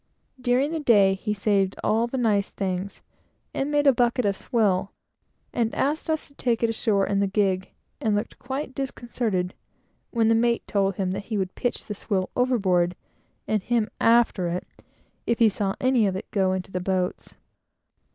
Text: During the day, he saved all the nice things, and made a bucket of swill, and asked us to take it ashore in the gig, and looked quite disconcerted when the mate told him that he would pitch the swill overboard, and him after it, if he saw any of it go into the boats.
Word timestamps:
During 0.41 0.71
the 0.71 0.79
day, 0.79 1.13
he 1.13 1.31
saved 1.31 1.75
all 1.83 2.07
the 2.07 2.17
nice 2.17 2.53
things, 2.53 3.03
and 3.53 3.69
made 3.69 3.85
a 3.85 3.93
bucket 3.93 4.25
of 4.25 4.35
swill, 4.35 4.89
and 5.53 5.75
asked 5.75 6.09
us 6.09 6.27
to 6.27 6.33
take 6.33 6.63
it 6.63 6.71
ashore 6.71 7.05
in 7.05 7.19
the 7.19 7.27
gig, 7.27 7.69
and 7.99 8.15
looked 8.15 8.39
quite 8.39 8.73
disconcerted 8.73 9.53
when 10.09 10.27
the 10.27 10.33
mate 10.33 10.65
told 10.65 10.95
him 10.95 11.11
that 11.11 11.25
he 11.25 11.37
would 11.37 11.53
pitch 11.53 11.85
the 11.85 11.93
swill 11.93 12.31
overboard, 12.35 12.95
and 13.47 13.61
him 13.61 13.91
after 13.99 14.47
it, 14.47 14.65
if 15.27 15.37
he 15.37 15.49
saw 15.49 15.75
any 15.79 16.07
of 16.07 16.15
it 16.15 16.25
go 16.31 16.51
into 16.53 16.71
the 16.71 16.79
boats. 16.81 17.35